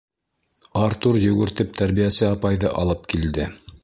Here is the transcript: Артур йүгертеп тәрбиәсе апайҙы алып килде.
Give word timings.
Артур 0.83 1.19
йүгертеп 1.25 1.75
тәрбиәсе 1.81 2.25
апайҙы 2.31 2.73
алып 2.85 3.05
килде. 3.15 3.47